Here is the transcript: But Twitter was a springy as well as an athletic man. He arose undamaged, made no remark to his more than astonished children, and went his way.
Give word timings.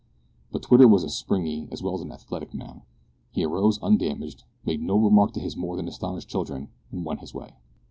But 0.51 0.63
Twitter 0.63 0.87
was 0.87 1.03
a 1.03 1.09
springy 1.11 1.67
as 1.71 1.83
well 1.83 1.93
as 1.93 2.01
an 2.01 2.11
athletic 2.11 2.55
man. 2.55 2.81
He 3.29 3.43
arose 3.45 3.77
undamaged, 3.83 4.45
made 4.65 4.81
no 4.81 4.97
remark 4.97 5.31
to 5.33 5.39
his 5.39 5.55
more 5.55 5.75
than 5.77 5.87
astonished 5.87 6.27
children, 6.27 6.69
and 6.91 7.05
went 7.05 7.19
his 7.19 7.35
way. 7.35 7.57